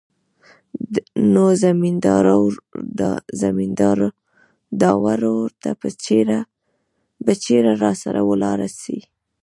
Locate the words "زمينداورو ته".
3.41-5.69